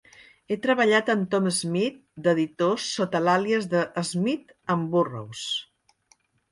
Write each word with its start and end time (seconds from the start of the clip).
Ha 0.53 0.55
treballat 0.61 1.11
amb 1.13 1.27
Tom 1.33 1.49
Smith 1.57 1.99
d'Editors 2.29 2.89
sota 2.97 3.23
l'àlies 3.29 3.69
de 3.75 3.85
"Smith 4.13 4.59
and 4.77 4.93
Burrows". 4.97 5.47